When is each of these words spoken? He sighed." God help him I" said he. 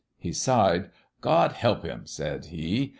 He 0.17 0.33
sighed." 0.33 0.89
God 1.21 1.51
help 1.51 1.83
him 1.83 1.99
I" 2.05 2.05
said 2.07 2.45
he. 2.45 2.89